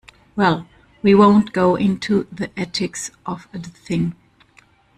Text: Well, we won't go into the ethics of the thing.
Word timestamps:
Well, 0.35 0.67
we 1.03 1.13
won't 1.13 1.53
go 1.53 1.75
into 1.75 2.23
the 2.31 2.49
ethics 2.59 3.11
of 3.23 3.47
the 3.53 3.59
thing. 3.69 4.15